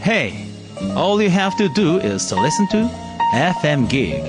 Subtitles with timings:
[0.00, 0.46] Hey,
[0.96, 2.88] all you have to do is to listen to
[3.34, 4.22] FM Gig.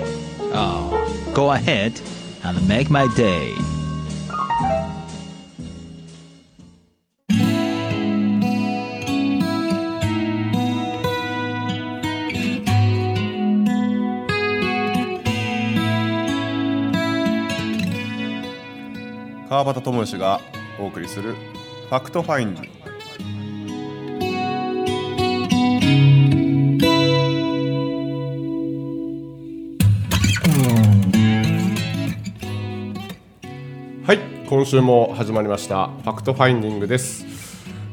[0.53, 1.99] Oh, go ahead
[2.43, 3.53] and make my day.
[19.53, 20.41] 川端智義が
[20.79, 21.35] お送りする
[21.87, 22.69] 「ファクトファインディ」
[34.53, 37.25] 今週も始まりました「ファクトファインディング」です、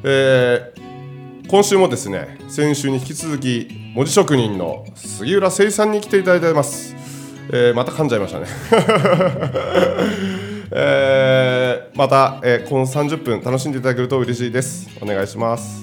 [0.04, 6.94] えー今週もですね先週に引き続き文字職人の杉浦誠さんに来ていただいてます、
[7.50, 8.46] えーまた噛んじゃいましたね。
[10.72, 14.90] えーまた、えーこの30分楽しんでいただけると嬉しいです。
[15.00, 15.82] お願いします。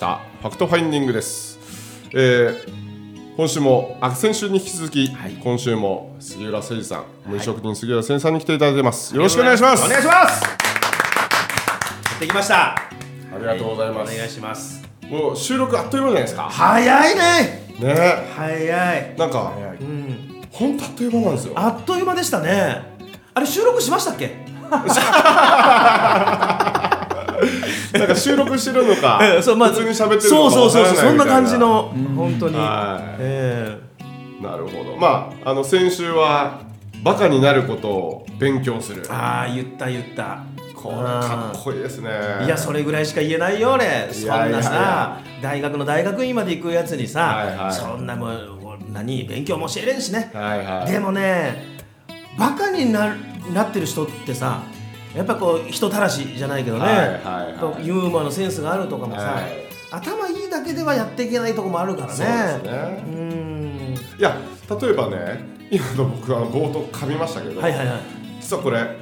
[0.00, 0.20] た。
[0.40, 1.58] ファクトファインディングです、
[2.14, 2.80] えー
[3.36, 5.08] 今週もあ先週に引き続き、
[5.42, 9.14] 今週も杉浦誠二さん文字職人杉浦誠二さんに来ていただいてます。
[9.16, 9.86] よろしくお願いします。
[9.86, 10.44] お願いします。
[10.44, 10.50] や
[12.16, 12.74] ってきました。
[12.74, 12.78] あ
[13.38, 14.82] りがとうございます、お願いします。
[15.08, 16.42] もう収録あっという間じゃないですか。
[16.50, 17.66] 早いね。
[17.78, 17.94] ね。
[18.36, 19.14] 早い。
[19.16, 19.52] なんか、
[20.50, 20.76] ほん。
[20.76, 21.52] とあっという間なんですよ。
[21.56, 22.82] あっという間でしたね。
[23.32, 24.36] あれ収録しましたっけ？
[27.92, 32.56] なんか収録してるのか そうまあ普通に喋ってるのかそうそうそうそうそんな感じのの本当に。
[32.56, 33.16] はい。
[33.18, 33.78] え
[34.40, 34.96] なるほど。
[34.96, 36.60] まああの先週は
[37.02, 39.02] バカになることを勉強する。
[39.06, 40.38] えああ言った言った。
[40.74, 42.10] これかっこいいですね。
[42.46, 44.08] いやそれぐらいしか言えないよ俺。
[44.12, 47.72] そんないさ大学の大学院まで行くやつにさ、はいはい。
[47.72, 48.60] そんなもう
[48.92, 51.78] 何勉強も教えれんしね、はいはいでもね
[52.38, 53.14] バカにな
[53.52, 54.62] なってる人ってさ
[55.14, 57.06] やっぱこう人たらしじゃないけどね、はいはい
[57.64, 57.86] はい。
[57.86, 59.44] ユーモアのセンスがあるとかもさ、はい。
[59.90, 62.14] 頭いいだけではやっていけないとこもあるからね。
[62.14, 63.02] そうですね。
[63.16, 63.94] ん。
[64.18, 64.36] いや
[64.80, 68.00] 例えばね今の僕は冒頭噛みましたけど、はいはいはい。
[68.40, 68.96] 実はこれ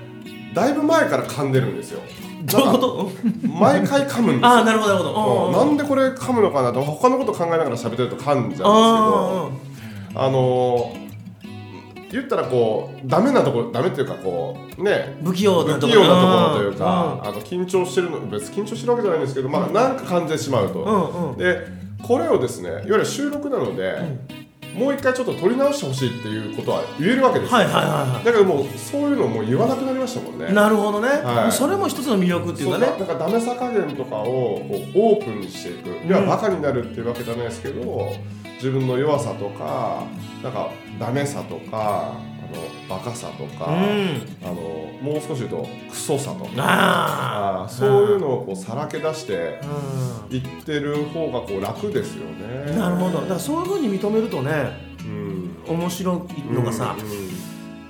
[0.55, 2.01] だいぶ前から噛んでるんですよ。
[2.45, 3.11] どういうこと？
[3.47, 4.49] 毎回噛むんですよ。
[4.49, 5.47] ああなるほどなるほど。
[5.49, 5.53] うん。
[5.53, 9.53] なんでこれ噛むのかなと他のこと考えながら喋ってると噛んじゃうんですけあど
[10.15, 11.08] あのー
[12.11, 17.29] 言ったらこうダメなところダメっていうかこうね不器用な不ところというか、うん。
[17.29, 21.67] あの緊張してるの別に緊張してるわけじゃないんですけど、まあ、なんか感じてしまうと、で
[22.03, 23.99] これをですねいわゆる収録なので、
[24.75, 30.51] もう一回ちょっと撮り直してほしいっていうことは言えるわけですよ、はいはいはいはだけどもうそういうのもう言わなくなりましたもんね。
[30.51, 31.53] いなるほどね、はい。
[31.53, 32.87] それも一つの魅力っていうかね。
[32.87, 36.07] そうなんかダメさ加減とかをこうオープンにしていく。
[36.07, 36.29] いや、うん。
[36.29, 38.13] バカになるっていうわけじゃないですけど
[38.59, 40.05] 自分の弱さとか
[40.43, 44.23] なんかダメさとかあのバカさとか、うん。
[44.43, 52.77] あのもう少し言うとクソさとかあそういうのをこうさらけ出してあ、言ってる方がこう楽ですよね。
[52.77, 53.21] なるほど。
[53.21, 54.73] だからそういうふうに認めるとね
[55.05, 55.55] うん。
[55.69, 57.29] 面白いのがさ、うんうん。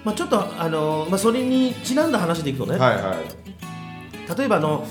[0.04, 4.38] まあ、ちょっとあの、まあ、それにちなんだ話でいくとね、はいはい。
[4.38, 4.86] 例えばあの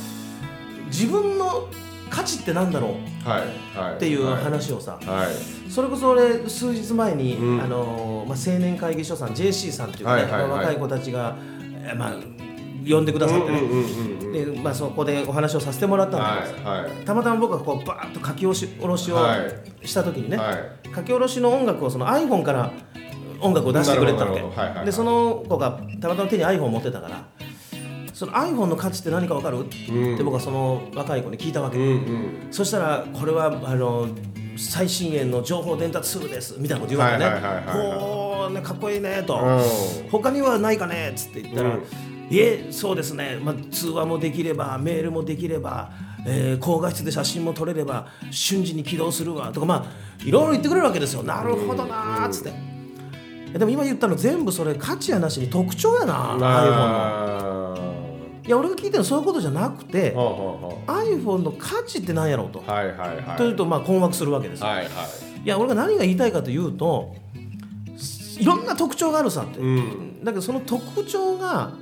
[0.88, 1.68] 自分の
[2.10, 2.96] 価値ってなんだろ
[3.26, 3.30] う？
[3.30, 3.96] はいはい。
[3.96, 5.72] っていうはい話をさ、はい。
[5.72, 7.62] それこそ俺数日前に、うん。
[7.62, 10.50] あのまあ、青年会議所さん JC さんっていうね、はいはいはい。
[10.50, 11.36] 若い子たちが、
[11.84, 12.14] えーまあ、
[12.90, 13.62] 呼んでくださってね、
[14.46, 16.92] でまあ、そこでお話をさせてもらったんだけど、はいはい。
[17.06, 19.88] たまたま僕がこうバーッと書き下ろしをはい。
[19.88, 20.58] した時にね、はい。
[20.96, 22.72] 書き下ろしの音楽をその iPhone から
[23.40, 27.24] 音楽を出してくれてたわけはいはいはいでその子がたまたま手に iPhone 持ってたから
[28.18, 29.66] その iPhone の価値って何か分かる、うん。
[29.66, 32.48] って僕はその若い子に聞いたわけ、うんうん。
[32.50, 34.08] そしたらこれはあの
[34.58, 36.56] 最新鋭の情報伝達ツールです。
[36.58, 37.26] みたいなこと言うわけね。
[37.26, 38.00] はいはいはいはいはい。
[38.00, 40.10] ほうねかっこいいねと、うん。
[40.10, 41.84] 他にはないかねっつって言ったら、うん。
[42.32, 45.92] いえそうですね、まあ、通話もできればメールもできれば、
[46.26, 49.52] えー高画質で写真も撮れれば瞬時に起動するわ。
[49.52, 51.22] とかまあいろいろ言ってくれるわけですよ。
[51.22, 56.48] なるほどなーっつって、でも今言ったの全部それ価値やなしに特徴やな iPhone の。
[56.48, 57.57] あ
[58.48, 60.24] いや俺が聞いてるのそういうことじゃなくてーは
[60.88, 63.38] あは iPhone の価値って何やろうと、あはあはいはいはい。
[63.38, 64.88] というとまあ困惑するわけですよ、はいはい。
[65.44, 67.14] いや俺が何が言いたいかというと
[68.40, 70.24] いろんな特徴があるさって、うん。
[70.24, 71.74] だけどその特徴が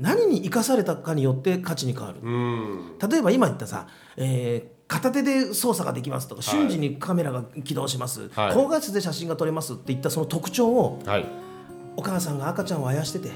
[0.00, 2.98] 何に生かされたかによって価値に変わる、うん。
[3.08, 3.86] 例えば今言ったさ、
[4.16, 8.54] えー片手で操作ができますとか瞬時にカメラが起動します、はい。
[8.54, 11.26] 高画質で写真が撮れますっていったその特徴をはい。
[11.96, 13.30] お母さんが赤ちゃんをあやしてて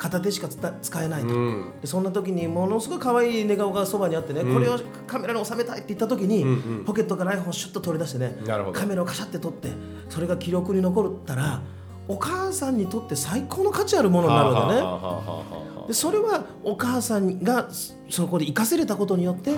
[0.00, 1.72] 片手しか使えないと、うん。
[1.82, 6.42] でそんな時にものすごい可愛い寝顔がそばにあってね、これをカメラに収めたいって言った時に、
[6.86, 8.34] ポケットから iPhone をシュッと取り出してね
[8.72, 9.68] カメラをカシャって撮って
[10.08, 11.60] それが記録に残ったら
[12.08, 14.80] お母さんにとって最高の価値あるものになるわけね。
[14.80, 15.44] はあはあはあは
[15.76, 17.68] あはでそれはお母さんが
[18.08, 19.54] そこで生かせれたことによって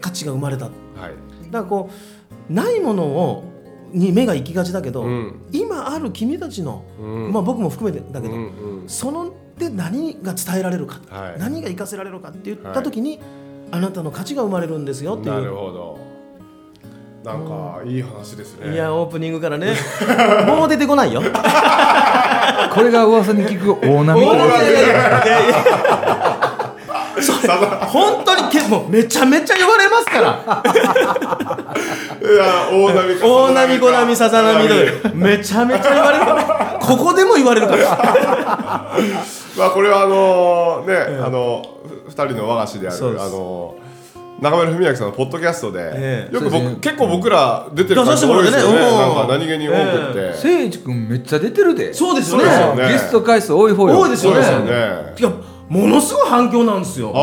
[0.00, 1.14] 価値が生まれた、だかはい
[1.52, 1.88] らこ
[2.50, 3.44] うないものを
[3.92, 5.48] に目が行きがちだけど、うん。
[5.52, 7.32] 今ある君たちの、うん。
[7.32, 8.88] まあ、僕も含めてだけど、うんうん。
[8.88, 11.38] そので何が伝えられるか、はい。
[11.38, 13.20] 何が生かせられるかって言った時に、
[13.70, 15.54] あなたの価値が生まれるんですよってないるう。
[15.54, 15.98] ほど。
[17.24, 18.74] なんかいい話ですね。
[18.74, 19.74] いやオープニングからね。
[20.46, 21.22] もう出てこないよ。
[21.22, 21.28] こ
[22.82, 24.38] れが噂に聞く大波というい。
[24.38, 24.88] やいやいや。
[24.88, 24.88] い
[25.48, 30.62] やそれ本当にけもうめちゃめちゃ言われますから。
[32.20, 33.26] いや大波か。
[33.26, 34.74] 大波小波さざ波と
[35.14, 36.24] めちゃめちゃ言われる。
[36.26, 38.90] からここでも言われるから
[39.56, 41.62] まあこれはあのね、あの
[42.06, 43.76] ふ二人の和菓子であるあの
[44.40, 46.34] 中村文明さんのポッドキャストで、ええ。
[46.34, 48.78] よく僕、結構僕ら出てる感じ多いですよね。
[48.80, 51.94] なんか何気に多くって、え聖一君めっちゃ出てるで。
[51.94, 52.88] そうですよね。
[52.88, 54.00] ゲスト回数多い方よ。
[54.00, 55.14] 多いですよね。
[55.18, 55.32] いや
[55.68, 57.08] ものすごい反響なんですよ。
[57.10, 57.14] うん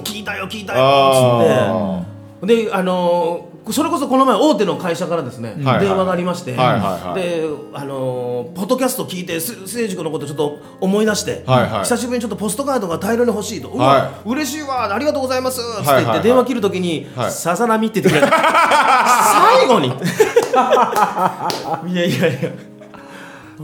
[0.00, 0.78] 聞いたよ聞いたよ。
[0.80, 2.04] あっ
[2.40, 2.64] つって。
[2.64, 17.30] であのーそれこそこの前大手の会社からですね、電話がありまして、であのーポッドキャスト聞いてす誠司君のことちょっと思い出して、久しぶりにちょっとポストカードが大量に欲しいと、うわは嬉しいわありがとうございますって言って、電話切るときに、はい。
[17.30, 18.36] さざ波って言ってくれた。
[19.58, 19.88] 最後に。
[21.92, 22.50] いやいやいや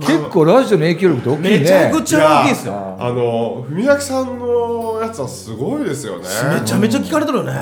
[0.00, 1.58] 結構ラジオの影響力って大きいね。
[1.60, 2.72] めちゃくちゃ大きいですよ。
[2.72, 6.28] やあの文明さんのやつはすごいですよね。
[6.60, 7.52] めちゃめちゃ聞かれてるよね、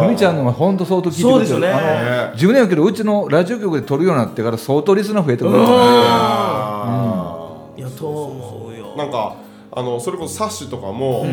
[0.00, 1.68] ふみちゃんのは本当相当聞いてるそうですよね。
[1.68, 1.80] あの
[2.28, 5.52] ね自分で言うけどうちのラジオ局で撮るようになってから相当リスナー増えてくる。
[5.52, 8.94] からねあいやと思うよ。
[8.94, 9.34] ーなんか
[9.72, 11.26] あのそれこそ冊子とかも、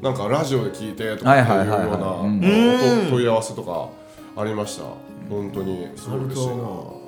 [0.00, 3.88] なんかラジオで聞いてとかはいっていうようはいはいはいな問い合わせとか
[4.40, 4.84] ありました。
[5.28, 5.88] 本当に。
[5.96, 6.54] すごい嬉しいな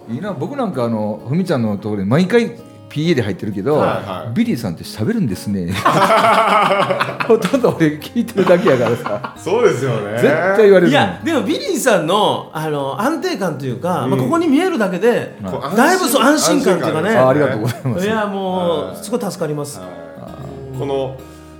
[0.08, 2.52] いいな僕なんかあのふみちゃんのところに毎回
[2.90, 4.34] PA で入ってるけど、はいはい。
[4.34, 5.72] ビリーさんって喋るんですね。
[7.26, 9.34] ほとんど俺聞いてるだけやからさ。
[9.36, 10.12] そうですよね。
[10.12, 17.16] 絶対言われるいやでもビリーさんのあの安定感というか、まあ、ここに見えるだけで、こうだいぶそう安心感っていうかね。
[17.16, 18.06] あありがとうございます。
[18.06, 18.94] いやもはい。
[18.94, 20.78] うすごい助かります、はい。
[20.78, 21.16] この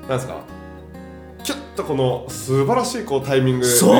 [0.08, 0.34] なんですか？
[1.42, 3.94] キュッとこの素晴らしいこうタイミングでそう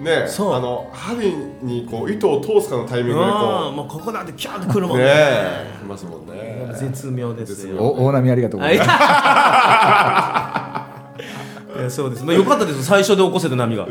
[0.00, 0.54] ねそう。
[0.54, 3.28] あの針にこう糸を通すかのタイミングでう。
[3.28, 5.06] んこもうここだってキャーってくるもうんね。
[5.06, 6.68] ねえいますもんね。
[6.74, 7.76] 絶妙ですよ。
[7.82, 8.88] お大波ありがとうございます。
[11.76, 13.84] いやそうです、まあ、よかったです最初で起こせた波が。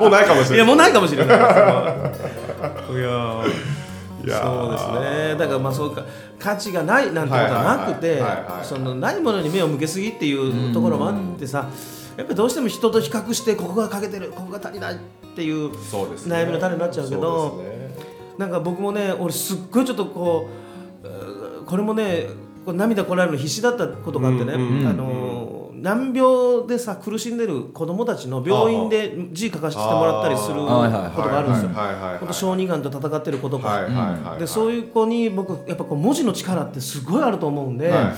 [0.00, 0.56] もうないかもしれない。
[0.56, 1.36] いやもうないかもしれない。
[1.36, 1.46] いや
[4.24, 4.88] いやそうです
[5.32, 5.36] ね。
[5.38, 6.02] だからまあそうか。
[6.38, 8.22] 価値がないなんてことはなくて
[8.62, 11.68] そのないものに目を向けすぎっていうところもあってさ
[12.16, 14.98] やっぱりどうしても人と比較してここが欠けてるここが足りないっ
[15.34, 17.62] ていう悩みの種になっちゃうけど
[18.38, 20.48] なんか僕もね俺すっごいちょっとこ
[21.02, 22.26] うこれもね
[22.64, 32.32] こう涙こらえるの必死だったことがあってね、うんうんうんあのー難病でさ苦しんでる子供たちの病院で字書かせてもらったりすることがあるんですよ。
[32.32, 33.92] 小児がんと戦ってる子とか、はいはい
[34.30, 34.38] はい。
[34.38, 38.14] でそういう子に僕やっぱこう文字の力ってすごいあると思うんで、はいはい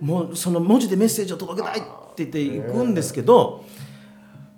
[0.00, 1.82] もうその文字でメッセージを届けたいっ
[2.14, 3.64] て言っていくんですけど、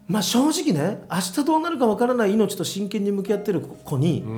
[0.08, 4.30] まあ正直ね明日どうなるかわからない命と真剣に向き合ってる子に、う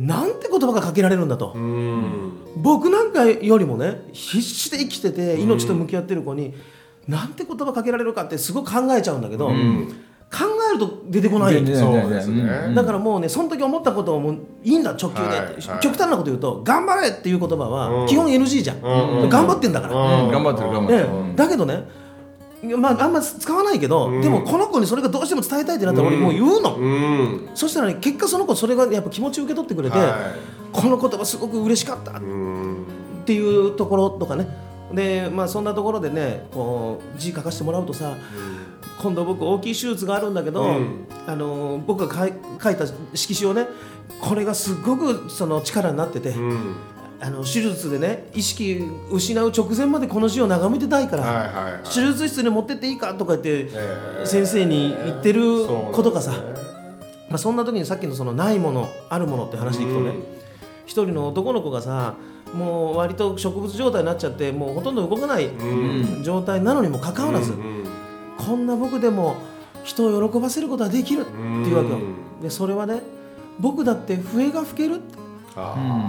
[0.00, 0.06] ん。
[0.06, 2.32] なんて言葉がかけられるんだと、うん。
[2.56, 6.54] 僕なんかよりもね必死で生きてて命と向き合ってる子に、
[7.06, 9.50] なんて言葉かけられるかってすごく考えちゃうんだけど、
[10.32, 12.74] 考えると出てこないんですよ全然そうですね。
[12.74, 14.92] だからもうねその時思ったことをもういいんだ。
[14.92, 15.80] 直球で、はいはい。
[15.80, 17.70] 極端なこと言うと頑張れっていう言葉うん。
[18.02, 21.84] は基本 NG じゃん、うん頑張ってんだから、うん頑張ってる頑張ってる、ねだけどね
[22.76, 24.20] まあ、あんま使わないけど、うん。
[24.20, 27.50] でもこの子にそれがどうしても伝えたいってなったら俺もう言うの、うん。
[27.54, 30.34] そしたらね結果その子それがやっぱ気持ち受け取ってくれて、は
[30.72, 32.14] この言葉すごく嬉しかったっ
[33.24, 34.46] ていうところとかね。
[34.92, 38.16] でまあそんなところでねこう字書かせてもらうとさ、
[39.00, 41.06] 今度僕大きい手術があるんだけど、うん。
[41.26, 42.14] あの僕が
[42.62, 43.66] 書いた色紙をね
[44.20, 46.74] これがすごくその力になってて、うん。
[47.22, 51.82] あの手術でね意識失う直前までこの字を眺めてたいから、はいはいはい。
[51.84, 54.26] 手術室に持ってっていいかとか言って、えー。
[54.26, 56.38] 先生に言ってることがさ、ね。
[57.30, 60.24] まあ、そんな時にさっきのそのないものあるものって話でいくとね、うん。
[60.84, 62.16] 一人の男の子がさ
[62.52, 66.22] もう割と植物状態になっちゃってもうほとんど動かないうん。
[66.22, 67.79] 状態なのにもかかわらず、うん
[68.46, 69.36] こんな僕でも
[69.84, 71.96] 人を喜ばせることができるっていうわけよ。
[71.96, 72.42] うん。
[72.42, 73.02] でそれはね
[73.58, 75.00] 僕だって笛が吹ける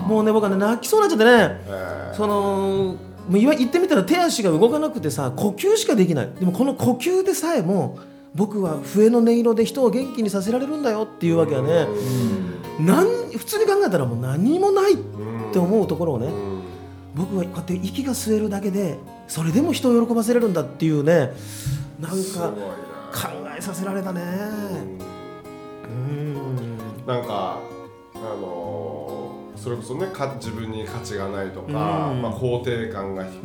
[0.07, 2.13] もうね僕はね泣きそうになっちゃってね。
[2.15, 2.95] その
[3.29, 6.29] もう言ってみたら手足が動かなくてさ呼吸しかできない。
[6.39, 7.99] でもこの呼吸でさえも
[8.33, 11.87] 僕は笛の音色で人を元気にさせられるんだよっていうわけはね。
[12.79, 14.97] なん普通に考えたらもう何もないっ
[15.51, 16.61] て思うところをねうん。
[17.13, 18.97] 僕はこうやって息が吸えるだけで
[19.27, 21.33] それでも人を喜ばせれるんだっていうね
[22.01, 22.49] なんか
[23.13, 24.21] 考えさせられたね。
[25.85, 26.77] うん。
[27.05, 27.59] なんか
[28.15, 32.21] あのーそれこそねか自分に価値がないとか、うん。
[32.23, 33.43] まあ、肯定感が低いと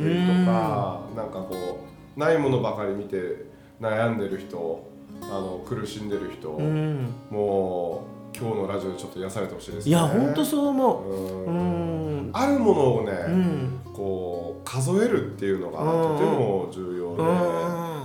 [0.49, 1.79] か、なんかこ
[2.15, 3.45] うないものばかり見て
[3.79, 4.83] 悩んでる人
[5.21, 7.13] あの苦しんでる人、うん。
[7.29, 9.89] もう今日のラジオでちょっと癒されてほしいですね。
[9.89, 12.27] いや本当そう思う。
[12.27, 13.79] うあるものをね、うん。
[13.93, 17.25] こう数えるっていうのがうんとても重要で、う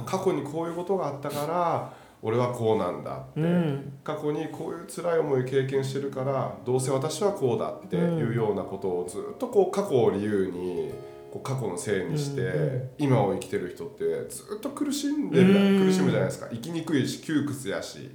[0.03, 0.05] ん。
[0.07, 3.93] 過去にこういうことがあったから俺はこうなんだって、うん。
[4.03, 10.93] 過去にこういう辛い思い経験してるからどうせ私はこうだっていうようなことをずっとこう過去を理由に
[11.31, 15.87] こう過去のせいにして、うん今を生きてる人ってずっと苦しんでる、うん。
[15.87, 16.49] 苦しむじゃないですか。
[16.51, 18.11] 生きにくいし窮屈やし。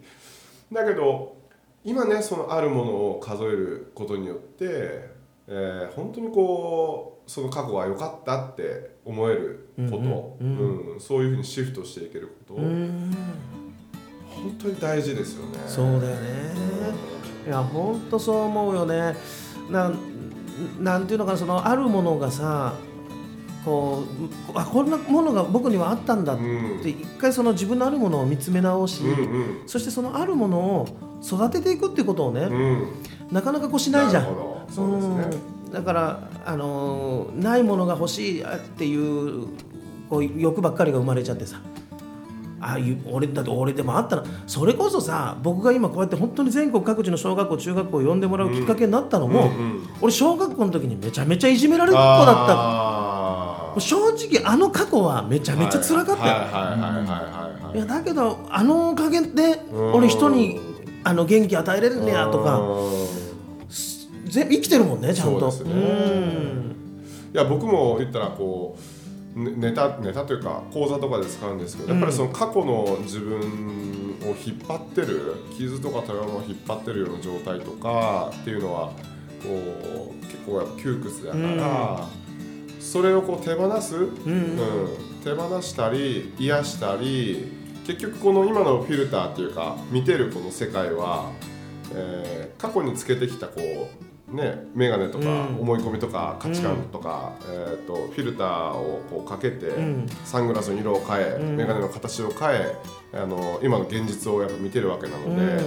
[0.72, 1.36] だけど
[1.84, 5.10] 今ねそのあるものを数えることによって、
[5.48, 11.00] えー本当にこうその過去は良かったって思えること、うんうんうん。
[11.00, 13.16] そういうふうにシフトしていけること、うん。
[14.30, 15.60] 本当に大事ですよね。
[15.68, 16.54] そうだよね。
[17.46, 19.16] いや本当そう思うよね。
[19.70, 19.98] なん
[20.80, 22.76] なんていうのかなそのあるものがさ
[23.66, 24.04] こ
[24.54, 26.82] うあこんなものが僕にはあったんだっうん。
[26.82, 29.68] て一回その自分のあるものを見つめ直し、うんうん。
[29.68, 30.88] そしてそのあるものを
[31.28, 32.88] 育てていくっていうことをね、うん。
[33.32, 34.24] なかなかこうしないじゃん。
[34.70, 35.16] そうですね。
[35.16, 38.46] うんだから、あのーないものが欲しいっ
[38.78, 39.48] ていう
[40.10, 41.60] こう欲ばっかりが生まれちゃってさ。
[42.60, 53.98] ああいう俺だって俺でもあったらそれこそさ僕が今こうやって本当に全国各地の小学校中学校を呼んでもらうきっかけになったのも、うんうん俺小学校の時にめちゃめちゃいじめられる子だった正
[54.40, 59.94] 直あの過去はめちゃめちゃ辛かったよ、はいやだけどあのおかげでうん。
[59.94, 60.60] 俺人に
[61.08, 62.62] あの元気与えれるねやとか。
[64.26, 65.50] ぜ生きてるもんねちゃんと。
[65.50, 65.52] い
[67.32, 68.78] や僕も言ったらこ
[69.36, 78.92] うねネタネタというか講座とかで使うんですけど、やっぱりその過去の自分を引っ張ってる傷とかトラウマを引っ張ってるような状態とかっていうのは
[79.42, 82.06] こう結構やっぱ窮屈だから、
[82.82, 84.60] それをこう手放す、うん。
[85.24, 87.57] 手放したり癒したり
[87.88, 91.32] 結局この今のフィルターっていうか見てるこの世界は、
[91.94, 93.62] えー過去につけてきたこ
[94.32, 95.60] うね眼鏡とかうん。
[95.60, 100.08] 思い込みとか価値観とか、えー、とフィルターをこうかけて、ん。
[100.25, 101.56] サングラスの色を変え、ん。
[101.56, 102.75] 眼鏡の形を変え
[103.13, 105.63] あの今の現実をやっぱ見てるわけなので、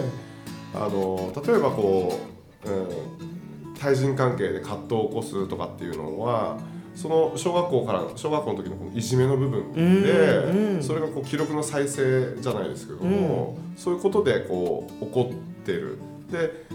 [0.74, 2.20] あの例えばこ
[2.64, 6.58] う、うん、対人関係で葛藤を起こすとかっていうのは
[7.00, 15.98] その小学校から小学校の時のこのいじめの部分で、うんうんそれがこう記録の再生じゃないですけども、そういうことでこう起こってる。
[16.30, 16.66] で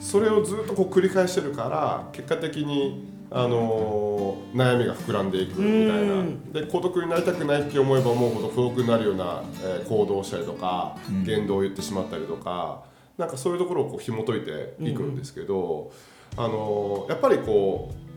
[0.00, 6.52] それをずっとこう繰り返してるから結果的に、あのー悩みが膨らんでいくみたいな、うん。
[6.52, 12.82] で孤独になりたくないって思えば思うほど孤独になるような、えー行動をしたりとか、言動を言ってしまったりとか
[13.16, 15.92] なんかそういうところをこう紐解いていくんですけど、
[16.36, 18.09] あのーやっぱりこう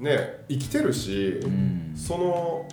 [0.00, 1.40] ね生きてるし、
[1.94, 2.68] その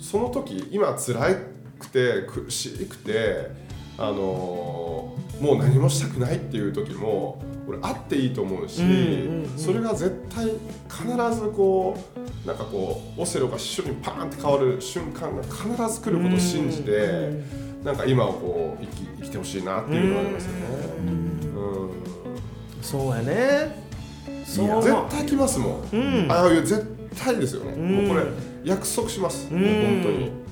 [0.00, 1.36] その時今辛
[1.78, 3.50] くて苦しくて、
[3.98, 9.58] あのーもう何もしたくないっていう時も俺あっていいと思うし、うんうんうん。
[9.58, 10.44] それが絶対
[10.88, 11.96] 必ずこ
[12.44, 17.30] うなんかこうオセロが一緒にパーンって変わる瞬間が必ず来ることを信じて、
[17.82, 20.58] なんか今をこう生き生きてほしいなっていうのがありますよね。
[21.06, 21.90] うん。
[22.80, 23.84] そうやね
[24.44, 24.82] そう。
[24.82, 26.32] 絶対来ますもん、うん。
[26.32, 26.84] ああいう絶
[27.22, 27.96] 対ですよね、ん。
[27.96, 28.24] もうこれ
[28.64, 30.44] 約束します、う本当に。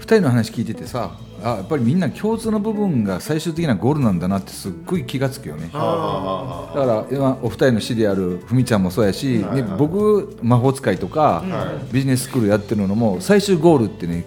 [0.00, 5.70] 2人の話聞いててさあやっぱりみんな共通の部分が最終的なゴールなんだなってすっごい気がつくよね。
[5.72, 14.24] だから今お二人の師であるふみちゃんもそうやし、ね、僕魔法使いとか、はビジネススクールやってるのも最終ゴールってね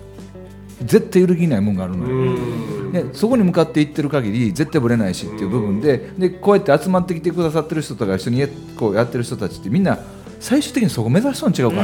[0.85, 2.91] 絶対揺るぎないもんがあるのよ、うん。
[2.91, 9.97] ね、そこに向かっていってる限り絶対ぶれないしっていう部分ででこうやって集まってきてくださってる人とか一緒にやこうやってる人たちってみんな
[10.39, 11.83] 最終的にそこ目指しとん違うか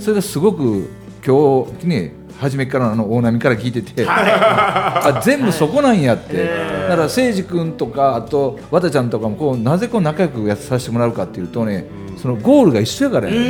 [0.00, 0.88] それがすごく
[1.24, 6.50] 今日ね初めからの大波から聞いてて、あ全部そこなんやって、だ
[6.88, 11.86] から誠司君とかあと和田ちゃんとかもこうなぜこう仲良くやさせてもらうかっていうとね、
[12.18, 13.40] そのゴールが一緒やからやね、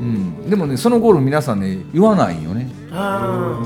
[0.00, 2.70] うん、でもねそのゴール皆さんね言わないんよね。
[2.92, 3.62] あ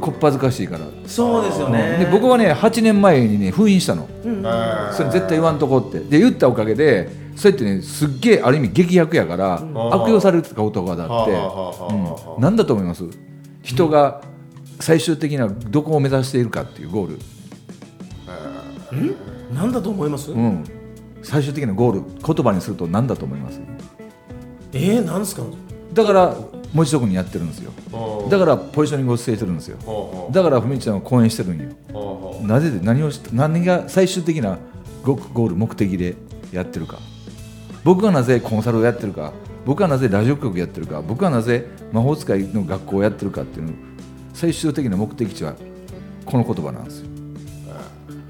[0.00, 1.96] こっぱずかしいから、ーそうですよね。
[1.98, 4.06] で僕はね8年前にね封印したの。
[4.24, 6.00] えそれ絶対言わんとこって。
[6.00, 9.62] で言ったおかげでそうやってねすっげえある意味劇薬やから
[9.92, 13.04] 悪用されてたことがだって、うん、何だと思います？
[13.62, 14.20] 人が
[14.80, 17.18] 最終的などこを目指しているかっていうゴール、
[19.54, 20.64] なんだと思います、うん、
[21.22, 22.02] 最終的なゴール。
[22.02, 23.60] 言葉にすると何だと思います？
[24.72, 25.44] えー、なんですか？
[25.94, 26.36] だから
[26.72, 27.72] 文字職人やってるんですよ。
[28.24, 28.26] う。
[28.26, 30.28] んだからポジショニングをしてるんですよ。
[30.32, 32.40] だからふみちゃんは講演してるんよ。
[32.42, 34.58] なぜで何をし何が最終的な
[35.04, 36.16] ゴゴール目的で
[36.52, 36.98] やってるか。
[37.84, 39.32] 僕がなぜコンサルをやってるか。
[39.64, 41.00] 僕はなぜラジオ局やってるか。
[41.00, 43.72] 僕はなぜ魔法使いの学校をやってるかっていうの。
[44.32, 45.54] 最終的な目的地は
[46.26, 47.06] この言葉なんですよ。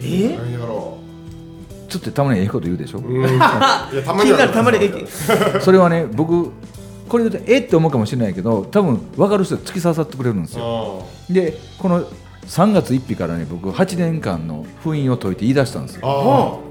[0.01, 0.05] え？
[0.05, 0.99] ー、何やろ
[1.89, 3.25] ちょっとたまにええこと言うでしょ、ううん。
[3.25, 5.07] いやたまには気になるたまにで
[5.61, 6.51] それはね僕
[7.09, 11.03] これ言うとえって思うかもしれないけど多分分かる人は突き刺さってくれるんですよ。
[11.31, 12.05] あでこの
[12.47, 16.07] 3月1日からね僕8年間の封印を解いて言い出したんですよ。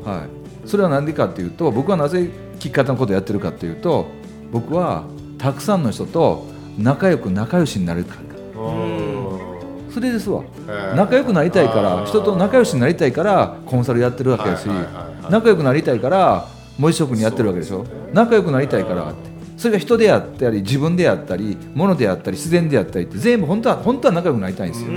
[0.06, 4.08] あはい、それは何でかっていうと僕はなぜ聞き方のことをやってるかっていうと
[4.52, 5.04] 僕は
[5.38, 6.46] たくさんの人と
[6.78, 8.62] 仲良く仲良しになれるから。
[8.62, 9.13] うん
[9.92, 10.44] それですわ。
[10.68, 14.68] えー仲良くなりたいから人と仲良しになりたいからコンサルやってるわけだし
[15.30, 16.48] 仲良くなりたいから
[16.80, 17.86] 文字職人やってるわけでしょ。
[18.13, 19.33] 仲良くなりたいからって
[19.63, 24.91] それが人であったり自分であったり物であったり自然であったりって全部本当は本当は仲良くなりたいんですよ。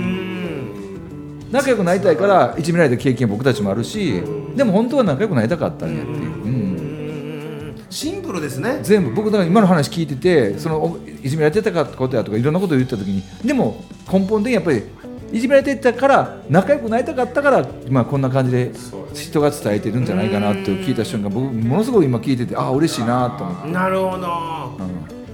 [1.49, 4.21] 仲良くなりたいからいじめられた経験僕たちもあるし
[4.57, 7.85] でも本当は仲良くなりたかったんやっていう、うん。
[7.89, 8.79] シンプルですね。
[8.83, 9.11] 全部。
[9.11, 14.83] 僕だから今の話聞いててそのおいじめられてたかことやとかいろんなことを言った時にでも根本的にやっぱり
[15.31, 18.71] いじめられてたから仲良くなりたかったから今こんな感じで
[19.13, 24.17] 人が伝えてるんじゃないかなって聞いた瞬間僕ものすごく今聞いててああ嬉しいなと思って、なるほど。
[24.17, 24.21] うん。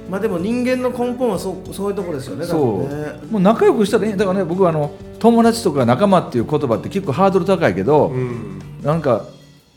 [0.10, 3.32] まあでも人間の根本はそうそういうとこですよねそう。
[3.32, 4.18] もう仲良くしたらいい。
[4.18, 8.60] だからね僕はあの友達とか仲間っていう言葉って結構ハードル高いけど、うん。
[8.82, 9.26] なんか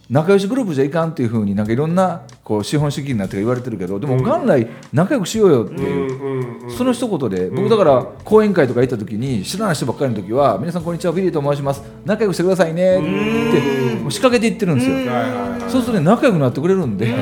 [0.08, 11.82] 仲良しグループじゃいかんっていうふうになんかいろんなこう資本主義になって言われてるけどでも元来仲良くしようよっていう、その一言で僕だから講演会とか行った時に知らない人ばっかりの時は「皆さんこんにちはビリーと申します。
[12.04, 14.96] 仲良くしてくださいね」って仕掛けていってるんですよ。
[15.68, 17.12] そうするとね仲良くなってくれるんで。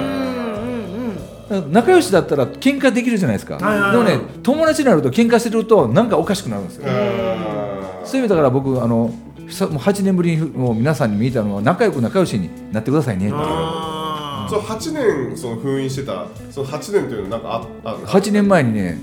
[1.70, 3.56] 仲良しだったら喧嘩できるじゃないですか。
[3.56, 6.86] でもね友達になると喧嘩してるとなんかおかしくなるんですよ。
[6.86, 8.06] うん。
[8.06, 9.10] そういう意味だから僕あの
[9.48, 14.03] さもう8年ぶりにもう皆さんに見たのは仲良く仲良しになってくださいねってあ
[14.48, 14.92] そう8
[15.30, 18.98] 年その封印してたその8年というのはなんかああ8年前にね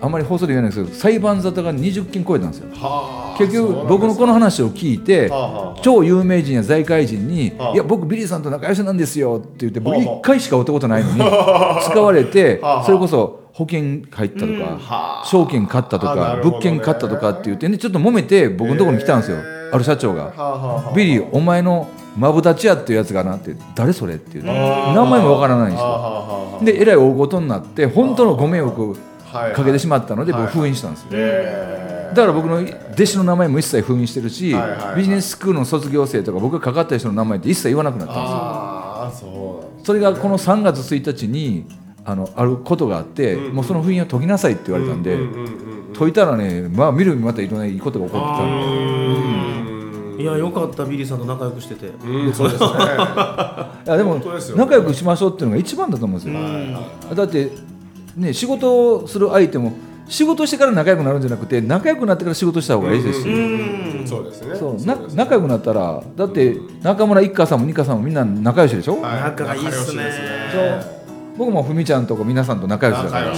[0.00, 2.68] あんまり放送で言えないんですけど裁判沙汰が20件超えたんですよ。
[2.74, 5.30] はあ結局僕のこの話を聞いて
[5.82, 10.16] 超有名人や財界人にはあ「いや僕ビリーさんと仲良しなんですよ」って言って僕はあはあ。
[10.18, 11.18] 1回しか会ったことないのに
[11.84, 15.22] 使われてそれこそ保険入ったとはかあ。
[15.24, 19.38] 証券買ったとか物件買ったとかって言ってねちょっと揉めて僕のところに来たんですよ
[19.72, 26.60] ある社長がビリーお前のマブダチやっていうやつがなって誰それっていう名前もわからないんですよ。
[26.62, 31.08] でえらい大事になって本当のご迷惑をはいかけてしまったのではい僕封印したんですよ。
[31.12, 32.12] え。
[32.14, 32.56] だから僕の
[32.92, 34.54] 弟子の名前も一切封印してるし、
[34.94, 39.64] ビジネススクールの卒業生とか僕がかかった人の名前って一切言わなくなったんですよ。
[39.82, 41.64] それがこの3月1日に
[42.04, 45.16] あのあることがあって、うんもうその封印を解きなさいって言われたんで、
[45.98, 49.46] 解いたらねまあ見るにまたいろんないいことが起こってたんで。
[49.46, 49.51] うん
[50.22, 51.88] いやよかったビリーさんと仲良くしてて。
[51.88, 52.68] うんそうですね。
[53.86, 54.20] いやでも
[54.56, 57.50] 仲良くしましょうっていうのが一番だと思うんですよ、だって
[58.16, 59.72] ね仕事をする相手も
[60.08, 64.06] 仕事してから仲良くなるんじゃなくて仲良くなってから仕事した方がいいですし、うん。
[64.06, 64.54] そうですね。
[64.54, 69.20] そう仲良くなったらだって中村一家さんも二家さんもみんな仲良しでしょ、はい。
[69.22, 70.04] 仲がいいっすね。
[71.36, 73.36] 僕もふみちゃんとか皆さんと仲良しだからね。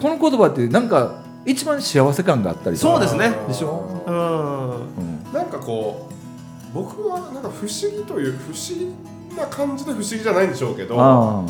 [0.00, 3.32] この言葉ってなんか一番幸せ感があったりそうですね。
[3.46, 5.12] でしょ、うん。
[5.12, 8.94] うんなんかこう僕はなんか不思議という不思議
[9.36, 11.44] な感じで不思議じゃないんでしょうけどあ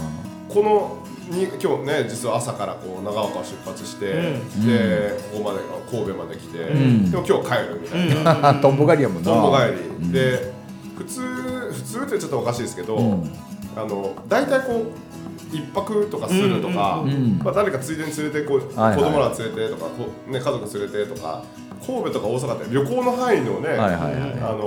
[0.49, 0.99] この
[1.31, 4.67] に今日ね実は朝からこう長岡を出発して、うん。
[4.67, 5.61] でここまで
[5.91, 7.11] 神戸まで来て、ん。
[7.11, 9.31] でも今日帰るみたいな、あとん ぼ狩りやもんな。
[9.31, 10.13] とんぼ帰り、うん。
[10.13, 10.53] で
[10.97, 13.31] 普通普通ってちょっとおかしいですけど、うん。
[13.77, 17.11] あの大体こう一泊とかするとか、うん。
[17.11, 17.41] うん。
[17.45, 18.97] まあ、誰かついでに連れてこう、はいはい。
[18.97, 21.43] 子供ら連れてとかこう、ね、家族連れてとか
[21.87, 24.33] 神戸とか大阪って旅行の範囲のね、はいはいはい。
[24.41, 24.59] あの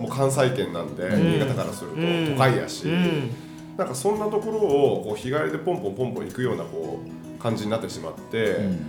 [0.00, 1.32] もう関西圏なんで、ん。
[1.32, 2.26] 新潟からするとうん。
[2.32, 3.30] 都会やし、うん。
[3.76, 8.86] なんかそんなところをこう日帰りでポンポンポンポン行くようなこう感じになってしまって、うん。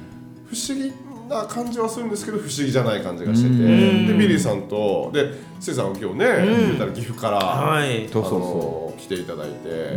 [0.48, 0.92] 不思議
[1.30, 3.64] な感じはするんですけど不思議じゃない感じがしてて。
[4.08, 8.10] でビリーさんとでせいさんは今日ね言ったら岐阜からはい。
[8.10, 9.96] そうそうそあの来ていただいて、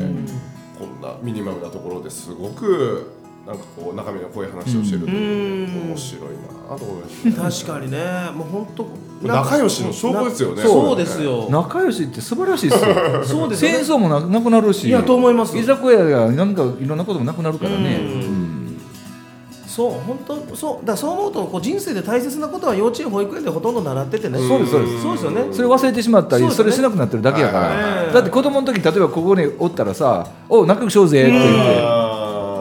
[0.78, 6.30] こんなミニマムなところですごくなんかこう中身の濃い話をしてるっていう面白い
[6.70, 7.98] なと思いました、確かにね。
[8.34, 8.86] もう本当
[9.26, 10.62] 仲良しの証拠ですよね。
[10.62, 11.46] そうですよ。
[11.48, 12.94] う仲良しって素晴らしいですよ。
[13.24, 13.78] そうですよね。
[13.78, 14.88] 戦争もななくなるし。
[14.88, 15.58] いやと思います。
[15.58, 18.00] 居酒屋がなんかいろんなこともなくなるからね。
[18.00, 18.52] うん。
[19.66, 24.38] そう本当そうだからそう思うとこう人生で大切なことは幼稚園保育園でほとんど習っててね。
[24.38, 25.02] そうですそうです。
[25.02, 25.44] そうですよね。
[25.50, 26.82] それ忘れてしまったりそ,、そうですね。
[26.84, 27.76] れしなくなってるだけやから、はい。
[27.76, 31.91] はいはいだって子供の時例えばここにおったらさ「お仲良くしようぜ」って言って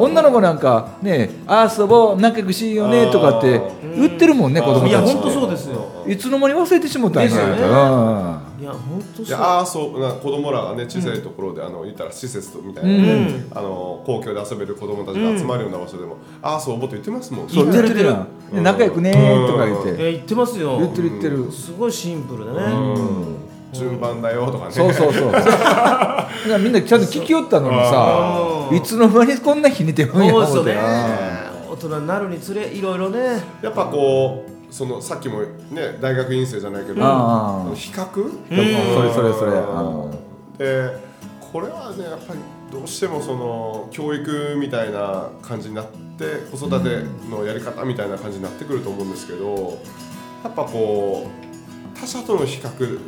[0.02, 1.30] 女の子なんかね
[1.78, 3.62] 「遊ぼう仲良くしようね」とかって
[3.96, 5.86] 言ってるもんねうん子供たちいや本当そうですよ。
[6.08, 9.38] いつの間に忘れてしまったんやですよねうんいや本当そう。
[9.40, 13.52] ああそうな子供らがね小さいところで、あの言ったら施設みたいな、うん。
[13.56, 17.50] あの公共で遊べる子供たちが集まるような場所でも、ああそう思って言ってますもん。
[17.50, 17.72] そう。
[17.72, 18.10] 言ってる言ってる。
[18.10, 18.28] やん。
[18.54, 19.12] で仲良くね
[19.48, 20.12] とか言って。
[20.12, 20.78] 言ってますよ。
[20.78, 21.52] 言ってる言ってる。
[21.52, 22.58] すごいシンプルでね
[23.72, 24.72] 順番だよとかね。
[24.72, 25.32] そうそうそう
[26.60, 28.78] みんなちゃんと聞きよったのにさうん。
[28.78, 30.76] いつの間にこんな日に出るんやそうね。
[31.70, 33.42] 大人になるにつれいろいろね。
[33.62, 36.96] やっぱこうそのさっきもね大学院生じゃないけど、
[37.76, 38.14] 比較、
[38.94, 39.52] それそれそれ。
[39.52, 40.12] うん。
[40.58, 41.12] で
[41.52, 42.40] これはねやっぱり
[42.72, 45.86] どうしてもその教育みたいな感じになっ
[46.18, 49.78] て子育てのやり方みたいな感じになってくると思うんですけど
[50.44, 51.28] やっぱこ
[51.96, 53.00] う他者との比較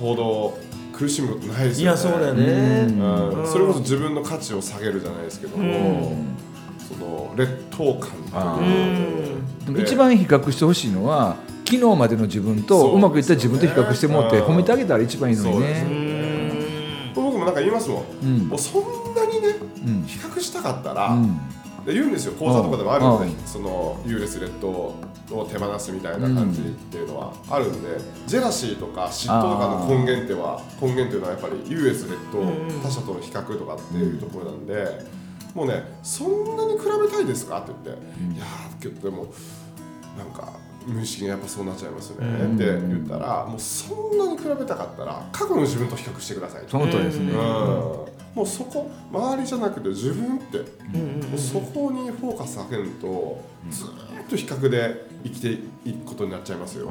[0.00, 0.58] ほど
[0.92, 1.92] 苦しむことないですよね。
[1.92, 2.44] いやそうだよね。
[2.88, 3.46] うん。
[3.46, 6.16] それこそ自分の価値を下げるじゃないですけども、
[6.88, 8.56] その劣等感あ
[9.66, 15.86] とういう一番比較してほしいのは昨日までの自分とうまくいった自分と比較してもらって褒めてあげたら一番いいのにね。
[15.88, 16.14] うん
[17.14, 18.38] 僕もなんか言いますもん、うん。
[18.48, 18.82] もうそん
[19.14, 19.54] なにね
[19.86, 20.04] うん。
[20.04, 21.40] 比較したかったら、うん
[21.84, 22.32] で言うんですよ。
[22.32, 24.94] 講座とかでもあるので、うんその優劣劣等を
[25.50, 27.88] 手放すみたいな感じっていうのはあるんで、
[28.26, 34.86] ジェラシーとか嫉妬とかの根源っては根源っていうのはやっぱり優劣劣等、うん他者との比較とかっていうところなんで、
[35.54, 38.02] もうねそんなに比べたいですかって言って、
[38.34, 39.26] いやーけどでも
[40.16, 40.52] なんか
[40.86, 42.54] 無意識にやっぱそうなっちゃいますよね、うん。
[42.56, 46.70] って言ったらもうそんなに比べたかったら過去の自分と比較してくださいと。
[46.70, 47.32] その通りですね。
[47.32, 47.36] うん。
[48.34, 50.64] もうそこ周りじゃなくて自分って、も
[51.34, 53.90] うそこにフォーカス当てるとずーっ
[54.28, 55.52] と比較で生きて
[55.88, 56.90] いくことになっちゃいますよ、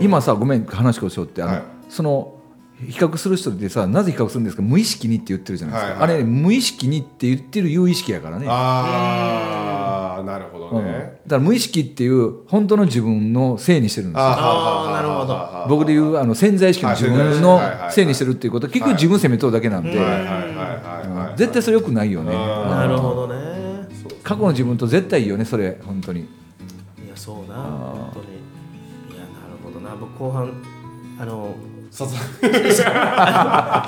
[0.00, 1.62] 今さごめん話をしようってあの、はい。
[1.88, 2.34] その
[2.78, 4.62] 比較する人ってさなぜ比較するんですか？
[4.62, 6.16] 無意識にって言ってるじゃないですか、はいはい。
[6.16, 8.46] あれ、無意識にって言ってる有意識やからね。
[8.48, 10.84] ああなるほどうん。
[10.84, 14.24] だね、から無意識っていう本当の自分のせいにしてるんですよ。
[14.26, 15.66] あーなるほど。
[15.68, 17.60] 僕で言うあの潜在意識の自分の
[17.90, 18.66] せいにしてるっていうこと。
[18.66, 21.38] は結局自分責めとるだけなんで、はいはいはいはいはい。
[21.38, 22.34] 絶対それ良くないよね。
[22.34, 22.38] うん。
[22.70, 23.88] なるほどね。
[24.22, 25.78] 過去の自分と絶対いいよねそれ。
[25.82, 26.20] 本当に。
[26.20, 26.24] い
[27.08, 27.54] やそうな。
[27.56, 28.26] 本当に。
[29.16, 29.96] いやなるほどな。
[29.96, 30.52] 僕後半
[31.18, 31.54] あの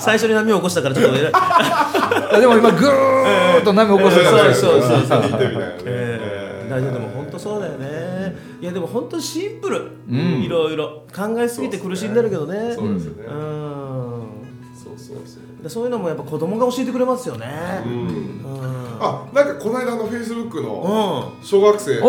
[0.00, 5.20] 最初に波を起こしたからちょっとでも今ぐーっと波起こすからそうそうそうそう。
[5.20, 5.74] 言ってみたいなね。
[5.84, 8.36] えー、大丈夫でも本当そうだよね。
[8.60, 10.42] いやでも本当シンプル、ん。
[10.42, 11.04] いろいろ。
[11.14, 12.74] 考えすぎて苦しんでるけどね。
[12.74, 14.28] そうですよね、うん。
[14.74, 15.62] そうそうそう。
[15.62, 17.46] でそういうのもやっぱ子供が教えてくれますよね。
[17.84, 17.92] うん。
[17.92, 18.98] うん。
[19.00, 21.44] あなんかこの間のフェイスブックのうん。
[21.44, 22.06] 小学生入学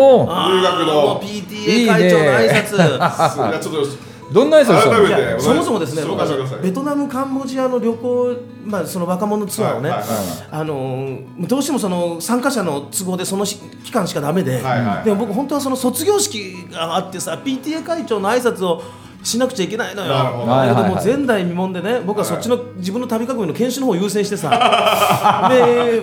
[0.86, 1.20] の。
[1.20, 2.76] PTA 会長の挨拶。
[3.50, 15.04] いやちょっとどんな挨拶したのそもそもですね僕ベトナムカンボジアの旅行、まあ、その若者ツアーをね、あのーどうしてもその参加者の都合でそのし期間しかダメで、はいはい。
[15.04, 18.82] でも僕本当はその卒業式があってさ PTA 会長の挨拶を
[19.22, 20.08] しなくちゃいけないのよ。
[20.08, 20.88] だけど。
[20.88, 24.50] もう前代未聞でね僕はそっちの自分の旅革命の研修の方を優先してさ。
[25.50, 26.02] で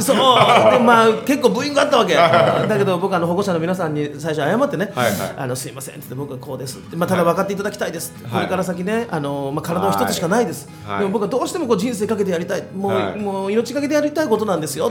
[0.00, 0.16] そう。
[0.72, 2.14] でまあ結構ブーイングあったわけ。
[2.14, 4.92] だけど僕あの保護者の皆さんに最初謝ってね、
[5.36, 8.12] あのすいませんって言って僕はこうですって、まあ、ただ分かっていただきたいです。
[8.30, 10.98] これから先ねあの、まあ、体は一つしかないです、はい。
[11.00, 12.64] でも僕はどうしてもこう人生かけてやりたい。
[12.74, 13.18] もう,、はい。
[13.18, 14.90] もう命かけてやりたいことなんですよ、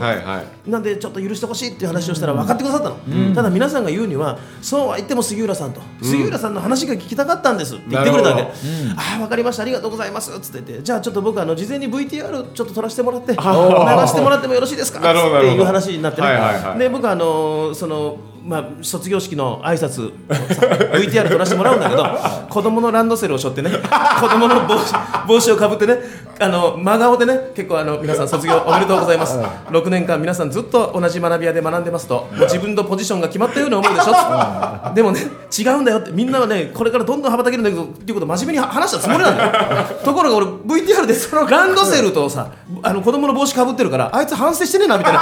[0.66, 8.54] なんでちょっと許してほしいっていう話をしたら分かってくださったの、ただ皆さんが言うにはそうは言っても杉浦さんと、杉浦さんの話が聞きたかったんですって言ってくれたわけ、なる
[8.96, 9.62] ああ分かりました。
[9.62, 10.34] ありがとうございます。
[10.36, 10.82] っつってて。
[10.82, 13.32] じゃあちょっと僕あの事前に VTR ちょっと撮らせてもらって。
[13.32, 14.98] 流してもらってもよろしいですか？
[14.98, 15.08] って
[15.46, 16.78] いう話になってね、はいはいはい。
[16.78, 18.16] で僕あのその
[18.48, 22.02] まあ、卒業式の挨拶 VTR 撮らせてもらうんだけど
[22.48, 24.94] 子供のランドセルを背負ってね子供の帽子
[25.28, 25.98] 帽子をかぶってね
[26.40, 29.36] あの真顔でね結構あの皆さん卒業おめでとうございます。
[29.36, 35.20] 6年間皆さんずっと同じ学び屋で学んでますと自分のポジションが決まったように思うでしょでもね
[35.56, 39.84] 違うんだよってみんなはねこれからどんどん羽ばたけるんだけどっていうことを真面目に話したつもりなんだよ。
[40.02, 42.50] ところが俺 VTR でそのランドセルとさ
[42.82, 45.18] あの子供の帽子かぶってるからあいつ反省してねえなみたいな。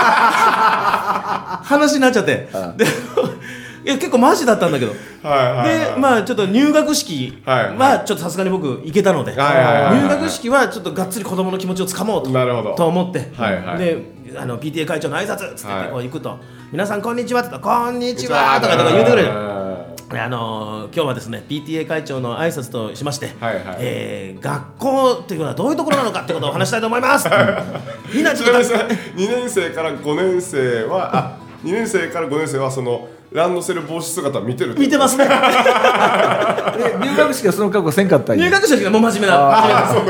[1.66, 2.48] 話になっちゃって。
[2.76, 2.86] で
[3.86, 4.92] いや結構マジだったんだけど。
[4.92, 4.98] で
[5.96, 9.30] まあちょっと入学式はちょっとさすがに僕行けたので。
[9.32, 12.30] 入学式はちょっとがっつり子供の気持ちをつかもうと。
[12.30, 12.74] なるほど。
[12.74, 13.30] と思って。
[13.36, 13.78] はいはい。
[13.78, 14.02] で
[14.36, 15.88] あの PTA 会長の挨拶っつってはい。
[15.88, 16.36] こう行くと
[16.72, 19.28] 「皆さんこんにちは」って言ったら「こんにちは」とかとか言ってくれる。
[19.28, 19.76] は
[20.08, 23.76] あのー今日はですね PTA 会長の挨拶としまして、はいはい。
[23.78, 27.28] えー学校っていうのはどういうところなのかってことをお話したいと思います。
[28.12, 35.26] みんなちょっとちなみにさ2年生から5年生はあ2年生から5年生はそのランドセル帽子姿見てる見てますね。
[35.28, 38.46] え入学式はその格好せんかったんや？
[38.46, 39.36] 入学式はもう真面目な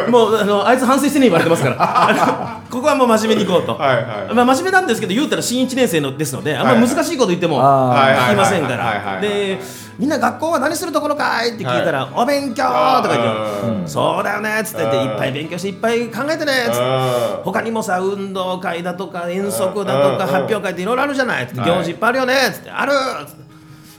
[0.09, 2.61] もうあのあいつ反省してね言われてますから。
[2.71, 4.35] ここはもう真面目に行こうと、はいはい。
[4.35, 9.59] まあ、真面目なんですけど言うたら新1年生のですのであんまり難しいこと言っても聞きませんかはいはいはいはいらで
[9.99, 21.71] みんな学校は何するところかいって聞いたら、お勉強とか言ってそうだよねっつって言ってうんいっぱい勉強していっぱい考えてねっつってあ他にもさ運動会だとか遠足だとかうん発表会っていろいろあるじゃないっつってはい。
[21.71, 23.45] 行事いっぱいあるよねっつってあるっつって。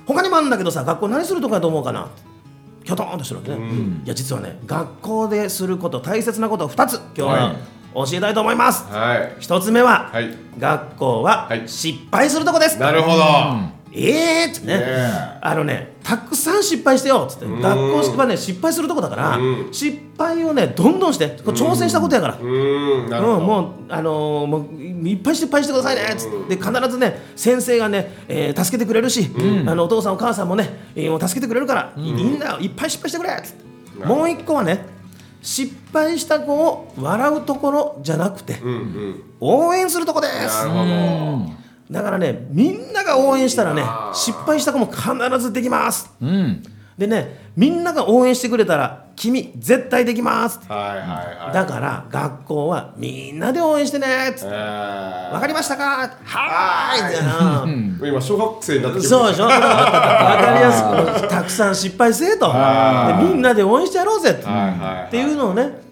[0.06, 2.08] 他にもあるんだけどさ学校何するとこやと思うかな？
[2.86, 3.58] キョトンとしてるわけね、
[4.06, 7.56] いや実はね学校ですること大切なことを2つ今日は
[7.94, 9.36] 教えたいと思います、はい。
[9.42, 10.34] 1つ目は、はい。
[10.58, 11.68] 学校ははい。
[11.68, 13.24] 失敗するとこです、なるほど、
[13.92, 14.84] えーっつってね。
[15.42, 17.46] あのねたくさん失敗してよっつって。
[17.48, 19.68] 学校はね失敗するとこだからうん。
[19.72, 22.34] 失敗をねどんどんして挑戦したことやから。
[22.36, 23.46] うーん。
[23.46, 26.56] もう、あのーもういっぱい失敗してくださいねっつって。
[26.56, 29.30] で必ずね先生がね、えー助けてくれるし、
[29.68, 34.06] あのお父さんお母さんもね、えーもう助けてくれるから、いいんだよいっぱい失敗してくれっつって。
[34.06, 34.86] もう一個はね
[35.42, 39.24] 失敗した子を笑うところじゃなくて、うんうん。
[39.40, 40.34] 応援するとこです。
[40.34, 46.12] なるほどだからねみんなが応援したらね失敗した子も必ずできます。
[46.22, 46.64] うん。
[46.98, 50.98] でねみんなが応援してくれたら君絶対できますはいはい
[51.46, 51.54] はい。
[51.54, 54.50] だから学校はみんなで応援してねっつって。
[54.52, 56.10] えわかりましたか？
[56.24, 57.16] はーい。
[57.16, 62.48] じゃあー今小学生になってそうでしょわかりやすくたくさん失敗せえと。
[63.22, 64.46] みんなで応援してやろうぜって。
[64.46, 65.08] はいはいはい。
[65.08, 65.87] っていうのをね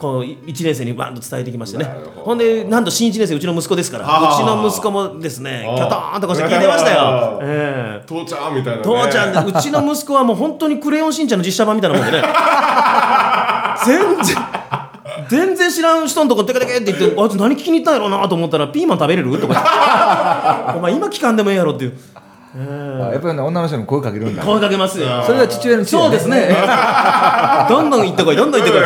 [0.00, 1.84] こう1年生にバンと伝えてきましてね。
[2.16, 4.06] ほんでなんと新1年生うちの息子ですから。
[4.06, 4.34] はあ。
[4.34, 7.38] うちの息子もですねキョトーンとこうして聞いてましたよ。
[7.44, 8.06] ええ。
[8.06, 12.24] 父ちゃんみたいな、ね、父ちゃんでうちの息子はもう本当にクレヨンしんちゃんの実写版みたいなもんでね。
[13.84, 14.36] 全然
[15.28, 21.98] 全然知らん人のとこテケテケって言ってあいつ何聞きに行ったんやろうなと思ったらピーマン食べれるとか お前今聞かんでもええやろっていう。
[22.14, 22.20] あ
[22.58, 25.22] やっぱりね女の人にも声かけるんだ声かけますよ。
[25.22, 26.48] それが父親の知恵そうですね。
[27.68, 28.82] どんどん行ってこいどんどん行ってこい。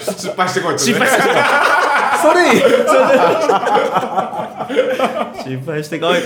[0.00, 1.32] 失敗してこい失敗してこい。
[2.20, 2.62] それいい。
[5.58, 6.16] 失敗してこい。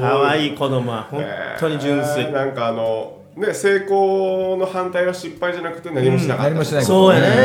[0.00, 1.24] 可愛い子供は本
[1.58, 2.22] 当に純粋。
[2.24, 7.26] えーなんかあのね成功の反対は失敗じゃなくて何もしなかった、何もしないそうやね。
[7.26, 7.36] ね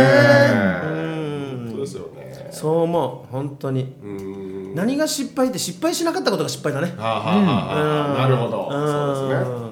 [0.83, 1.71] うん。
[1.71, 2.47] そうですよね。
[2.51, 3.31] そう思う。
[3.31, 3.95] 本当に。
[4.03, 4.44] うーん
[4.75, 6.93] 何が失敗って失敗しなかったことが失敗だね。
[6.97, 8.69] なるほど。
[8.69, 8.77] そ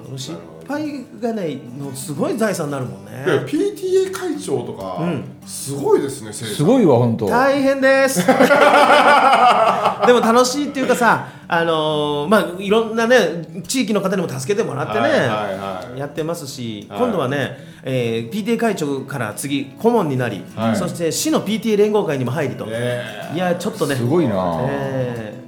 [0.08, 0.38] うですね。
[0.38, 4.98] うん失敗がねのすごい財産になるもんでね PTA 会長とか、
[5.46, 7.26] すごいですねすごいわ本当。
[7.26, 8.26] 大変です。
[8.26, 15.98] でも楽しいっていうかさあのーまあいろんなね地域の方にも助けてもらってね、はいはいはい。
[15.98, 16.98] やってますし、はい。
[17.00, 20.76] 今度はね、えー PTA 会長から次顧問になり、はい。
[20.76, 23.32] そして市の PTA 連合会にも入りと、え。
[23.34, 23.96] いやちょっとね。
[23.96, 24.34] すごいな。
[24.68, 25.38] え。
[25.40, 25.44] ー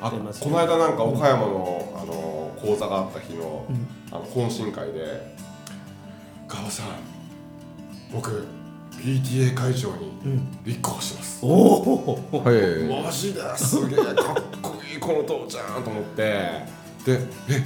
[0.00, 3.78] やあってますこの間なんか岡山のあの講座があった日の,、あの
[4.36, 5.34] 懇親会で
[6.46, 6.86] 「川さん
[8.12, 8.44] 僕
[9.00, 10.12] PTA 会長に
[10.64, 12.42] 立候補します」おお。
[12.44, 13.04] はい。
[13.04, 14.14] マジですげえかっ
[14.60, 16.22] こいいこの父ちゃんと思って。
[16.22, 17.64] で「え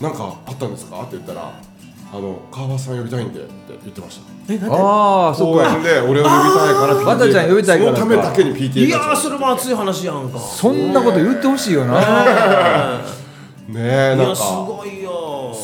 [0.00, 1.52] なんかあったんですか?」って言ったら
[2.12, 3.50] 「あの川端さん呼びたいんで」って
[3.84, 4.22] 言ってました。
[4.52, 4.76] えなんで？
[4.76, 5.78] ああそっか。
[5.78, 8.16] で俺を呼びたいからバタちゃん呼びたいからそのた。
[8.16, 10.38] めだけに PTA いやそれも熱い話やんか。
[10.40, 11.94] そんなこと言ってほしいよな。
[11.94, 13.22] 長
[13.68, 14.34] ねえなんか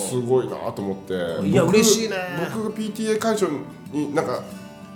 [0.09, 1.47] すごいなと思って。
[1.47, 2.17] いや僕嬉しいね。
[2.55, 3.49] 僕が PTA 会長
[3.93, 4.43] になんか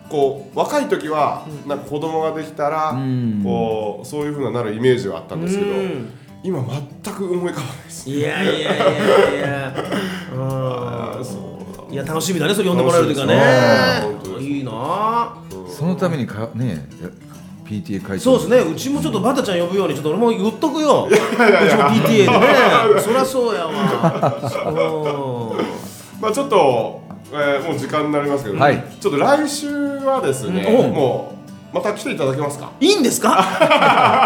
[0.09, 3.41] こう若い時はなんか子供ができたらん。
[3.43, 6.11] こうそういうふうななるイメージはあったんですけどうん。
[6.45, 6.61] 今
[7.05, 9.75] 全く思い浮かばないですいやいやいやいや。
[10.35, 11.89] う。
[11.91, 14.03] んいや楽しみだねそれ呼んでもらえるというかね
[14.41, 15.37] いいな。
[15.69, 16.89] そのためにかね
[17.81, 18.73] PTA 会長そうですね。
[18.73, 21.09] うちもちょっとバタちゃん呼ぶようにちょっと俺も言っとくよ。
[21.11, 22.29] うちも PTA でね。
[23.01, 23.71] そりゃそうやわ。
[23.71, 23.75] う。
[23.75, 23.77] ん
[26.21, 27.01] まあちょっと、
[27.33, 28.85] えーもう時間になりますけど、はい。
[29.01, 29.69] ちょっと来週
[30.05, 30.95] はですね、うん。
[30.95, 31.33] も
[31.73, 32.71] うまた来ていただけますか？
[32.81, 33.31] いいんですか？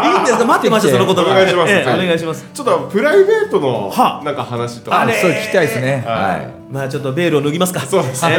[0.05, 0.45] いいんですか？
[0.45, 1.23] 待ってました その言葉。
[1.31, 1.73] お願いします。
[1.73, 2.01] ええはい。
[2.05, 2.45] お願いします。
[2.53, 6.05] ちょっとプライベートのはなんか話とか、あれそう聞きたいですね。
[6.07, 6.19] はい。
[6.19, 6.49] はい。
[6.73, 7.79] まあちょっとベールを脱ぎますか。
[7.81, 8.37] そうですね。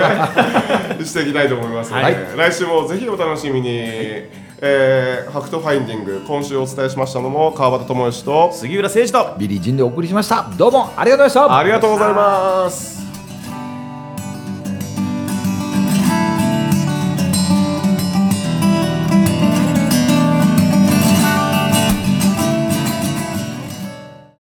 [1.05, 2.15] していきたいと思いますので、はい。
[2.35, 10.49] 来週もぜひお楽しみに、ええー、ファクトファインディング今週お伝えしましたのも川端知義と杉浦誠司とビリー・ジンでお送りしました。
[10.57, 11.57] どうもありがとうございました。
[11.57, 13.06] ありがとうございます